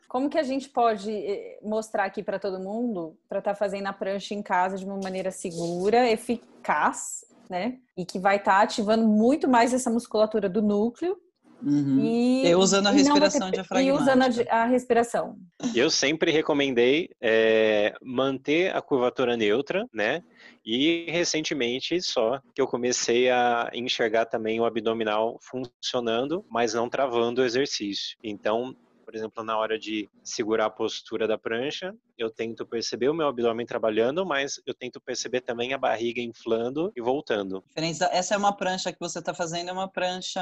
[0.08, 3.88] Como que a gente pode eh, mostrar aqui para todo mundo para estar tá fazendo
[3.88, 7.78] a prancha em casa de uma maneira segura, eficaz, né?
[7.96, 11.18] E que vai estar tá ativando muito mais essa musculatura do núcleo
[11.62, 12.00] Uhum.
[12.00, 13.82] E, e, usando a respiração diafragmática.
[13.82, 15.38] E usando a, a, respiração.
[15.76, 20.22] Eu sempre recomendei é, manter a curvatura neutra, né?
[20.66, 27.42] E recentemente só que eu comecei a enxergar também o abdominal funcionando, mas não travando
[27.42, 28.18] o exercício.
[28.24, 28.76] Então,
[29.08, 33.30] por exemplo, na hora de segurar a postura da prancha, eu tento perceber o meu
[33.30, 37.64] abdômen trabalhando, mas eu tento perceber também a barriga inflando e voltando.
[37.74, 40.42] Essa é uma prancha que você está fazendo, é uma prancha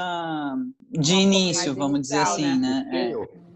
[0.90, 2.88] de início, vamos dizer assim, né?
[2.90, 3.12] né?
[3.12, 3.46] É.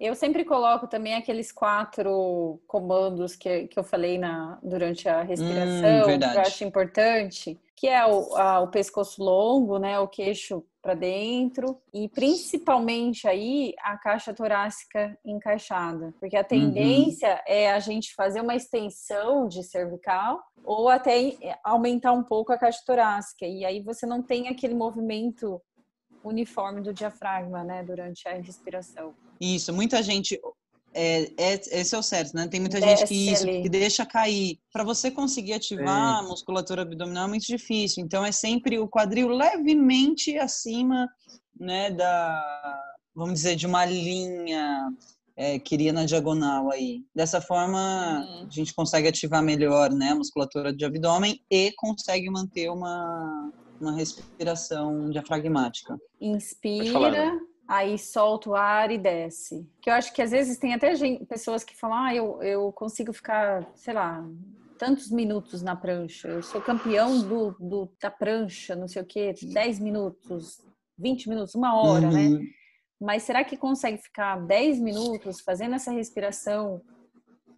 [0.00, 6.08] Eu sempre coloco também aqueles quatro comandos que, que eu falei na, durante a respiração,
[6.08, 7.56] hum, que eu acho importante.
[7.76, 13.74] Que é o, a, o pescoço longo, né, o queixo para dentro e principalmente aí
[13.80, 16.46] a caixa torácica encaixada, porque a uhum.
[16.46, 17.40] tendência uhum.
[17.46, 22.82] é a gente fazer uma extensão de cervical ou até aumentar um pouco a caixa
[22.86, 25.60] torácica e aí você não tem aquele movimento
[26.22, 29.14] uniforme do diafragma, né, durante a respiração.
[29.40, 30.40] Isso, muita gente
[30.94, 32.46] é, é, esse é o certo, né?
[32.46, 34.58] Tem muita gente que isso, que deixa cair.
[34.72, 36.20] Para você conseguir ativar é.
[36.20, 38.04] a musculatura abdominal é muito difícil.
[38.04, 41.08] Então é sempre o quadril levemente acima,
[41.58, 42.80] né, da,
[43.14, 44.88] vamos dizer, de uma linha
[45.36, 47.02] é, que iria na diagonal aí.
[47.14, 48.46] Dessa forma, uhum.
[48.46, 53.92] a gente consegue ativar melhor, né, a musculatura de abdômen e consegue manter uma, uma
[53.96, 55.98] respiração diafragmática.
[56.20, 57.32] Inspira
[57.66, 59.66] aí solta o ar e desce.
[59.80, 62.72] Que eu acho que às vezes tem até gente, pessoas que falam, ah, eu, eu
[62.72, 64.24] consigo ficar, sei lá,
[64.78, 69.34] tantos minutos na prancha, eu sou campeão do, do da prancha, não sei o quê,
[69.40, 70.60] 10 minutos,
[70.98, 72.20] 20 minutos, uma hora, né?
[72.20, 72.38] uhum.
[72.38, 72.46] né?
[73.00, 76.80] Mas será que consegue ficar 10 minutos fazendo essa respiração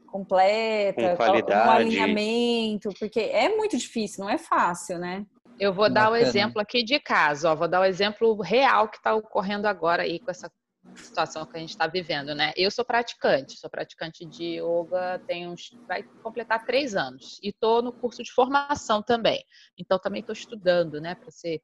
[0.06, 2.90] completa, com, com um alinhamento?
[2.98, 5.24] Porque é muito difícil, não é fácil, né?
[5.58, 5.94] Eu vou Bacana.
[5.94, 9.66] dar o exemplo aqui de caso, ó, vou dar o exemplo real que está ocorrendo
[9.66, 10.50] agora aí com essa
[10.94, 12.52] situação que a gente está vivendo, né?
[12.56, 17.82] Eu sou praticante, sou praticante de yoga, tem uns, vai completar três anos e estou
[17.82, 19.44] no curso de formação também.
[19.78, 21.60] Então também estou estudando, né, para ser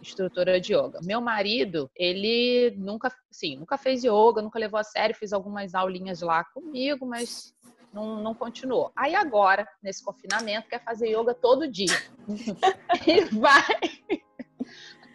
[0.00, 1.00] instrutora de yoga.
[1.02, 6.20] Meu marido, ele nunca, sim, nunca fez yoga, nunca levou a sério, fez algumas aulinhas
[6.20, 7.53] lá comigo, mas
[7.94, 8.90] não, não continuou.
[8.96, 11.96] Aí agora, nesse confinamento, quer fazer yoga todo dia.
[13.06, 13.78] e vai,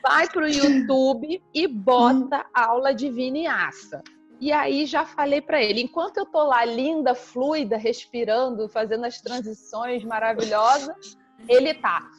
[0.02, 4.02] vai pro YouTube e bota aula de vinyasa.
[4.40, 9.20] E aí já falei para ele, enquanto eu tô lá linda, fluida, respirando, fazendo as
[9.20, 11.18] transições maravilhosas,
[11.48, 12.10] ele tá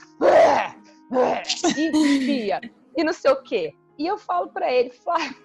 [1.77, 2.51] e
[2.97, 3.75] e não sei o quê.
[3.99, 5.37] E eu falo para ele, Flávio,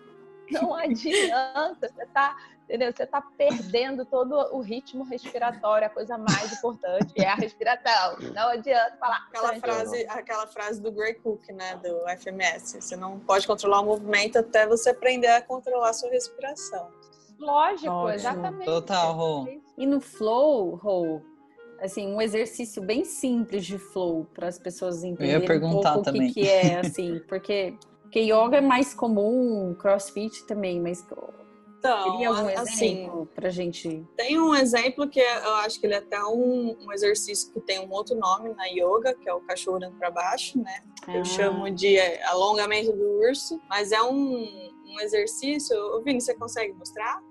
[0.52, 2.36] não adianta, você tá
[2.66, 2.92] entendeu?
[2.92, 8.18] Você está perdendo todo o ritmo respiratório, a coisa mais importante é a respiração.
[8.34, 9.28] Não adianta falar.
[9.30, 12.82] Aquela frase, aquela frase do Gray Cook, né, do FMS.
[12.82, 16.90] Você não pode controlar o movimento até você aprender a controlar a sua respiração.
[17.40, 18.14] Lógico, Ótimo.
[18.14, 18.66] exatamente.
[18.66, 19.48] Total, Rô.
[19.78, 21.22] E no flow, Rô,
[21.80, 26.30] assim, um exercício bem simples de flow para as pessoas entenderem um pouco também.
[26.30, 31.06] o que, que é, assim, porque, porque yoga é mais comum, crossfit também, mas
[31.78, 34.04] então, Teria algum assim, pra gente?
[34.16, 37.60] Tem um exemplo que é, eu acho que ele é até um, um, exercício que
[37.60, 40.84] tem um outro nome na yoga, que é o cachorro olhando para baixo, né?
[41.08, 41.16] Ah.
[41.16, 45.78] Eu chamo de alongamento do urso, mas é um, um exercício.
[45.96, 47.22] Ô, Vini, você consegue mostrar?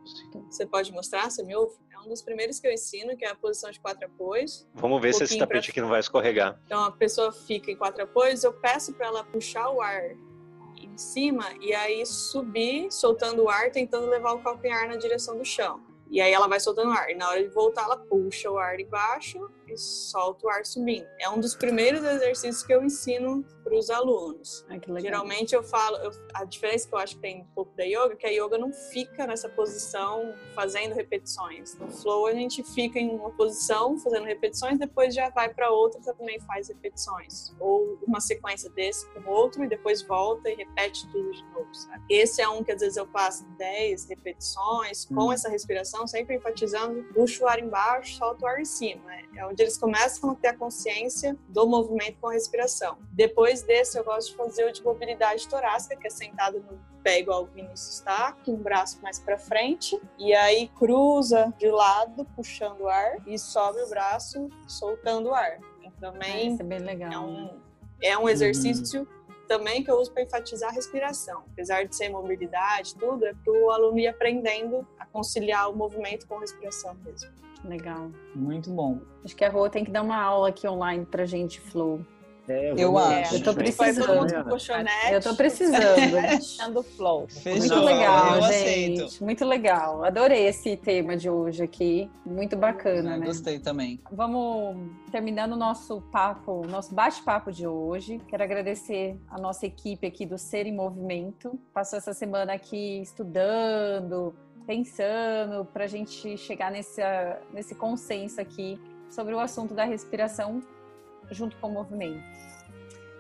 [0.49, 1.31] Você pode mostrar?
[1.31, 1.75] Você me ouve?
[1.93, 4.69] É um dos primeiros que eu ensino, que é a posição de quatro apoios.
[4.75, 5.71] Vamos ver um se esse tapete pra...
[5.73, 6.61] aqui não vai escorregar.
[6.67, 10.15] Então a pessoa fica em quatro apoios, eu peço para ela puxar o ar
[10.85, 15.45] em cima e aí subir, soltando o ar, tentando levar o calcanhar na direção do
[15.45, 15.81] chão.
[16.11, 17.11] E aí ela vai soltando o ar.
[17.11, 21.07] E na hora de voltar, ela puxa o ar embaixo e solta o ar subindo.
[21.19, 24.65] É um dos primeiros exercícios que eu ensino para os alunos.
[25.01, 28.13] Geralmente eu falo, eu, a diferença que eu acho que tem um pouco da yoga,
[28.13, 31.75] é que a yoga não fica nessa posição fazendo repetições.
[31.79, 36.01] No flow a gente fica em uma posição fazendo repetições, depois já vai para outra
[36.01, 37.55] também faz repetições.
[37.59, 41.75] Ou uma sequência desse com outro e depois volta e repete tudo de novo.
[41.75, 42.03] Sabe?
[42.11, 45.33] Esse é um que às vezes eu passo 10 repetições com hum.
[45.33, 49.03] essa respiração, sempre enfatizando, puxa o ar embaixo, solta o ar em cima.
[49.37, 52.99] É onde eles começam a ter a consciência do movimento com a respiração.
[53.11, 57.21] Depois desse, eu gosto de fazer o de mobilidade torácica, que é sentado no pé
[57.21, 62.25] igual o Vinícius está, com um braço mais para frente, e aí cruza de lado,
[62.35, 65.59] puxando o ar, e sobe o braço, soltando o ar.
[65.83, 67.13] E também é, é bem legal.
[67.13, 67.61] É um,
[68.01, 69.35] é um exercício uhum.
[69.47, 71.45] também que eu uso para enfatizar a respiração.
[71.53, 76.27] Apesar de ser mobilidade, tudo, é para o aluno ir aprendendo a conciliar o movimento
[76.27, 77.31] com a respiração mesmo.
[77.65, 78.11] Legal.
[78.35, 79.01] Muito bom.
[79.25, 82.01] Acho que a Rô tem que dar uma aula aqui online pra gente, Flow.
[82.47, 83.37] É, eu acho.
[83.37, 84.05] Eu tô precisando.
[85.11, 86.83] Eu tô precisando.
[86.83, 87.27] Flow.
[87.47, 89.03] Muito legal, eu gente.
[89.03, 89.25] Aceito.
[89.25, 90.05] Muito legal.
[90.05, 92.11] Adorei esse tema de hoje aqui.
[92.25, 93.27] Muito bacana, né?
[93.27, 94.01] Gostei também.
[94.13, 98.21] Vamos terminando o nosso papo, nosso bate-papo de hoje.
[98.29, 101.59] Quero agradecer a nossa equipe aqui do Ser em Movimento.
[101.73, 104.35] Passou essa semana aqui estudando,
[104.67, 107.01] pensando para a gente chegar nesse,
[107.53, 110.61] nesse consenso aqui sobre o assunto da respiração
[111.31, 112.23] junto com o movimento.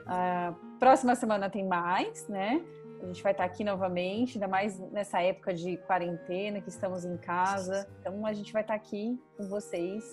[0.04, 2.62] Uh, próxima semana tem mais, né?
[3.02, 7.16] A gente vai estar aqui novamente, ainda mais nessa época de quarentena, que estamos em
[7.18, 7.86] casa.
[8.00, 10.04] Então a gente vai estar aqui com vocês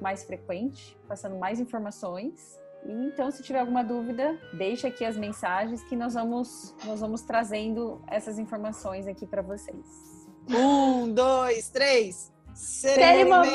[0.00, 2.58] mais frequente, passando mais informações.
[2.86, 8.00] Então, se tiver alguma dúvida, deixa aqui as mensagens que nós vamos, nós vamos trazendo
[8.06, 10.07] essas informações aqui para vocês.
[10.50, 12.32] Um, dois, três.
[12.54, 13.48] Cerimônia!